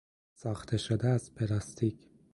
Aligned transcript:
ساخته 0.33 0.77
شده 0.77 1.07
از 1.07 1.35
پلاستیک 1.35 2.09